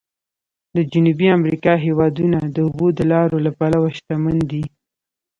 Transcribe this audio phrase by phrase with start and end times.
[0.75, 4.63] د جنوبي امریکا هېوادونه د اوبو د لارو له پلوه شمن دي.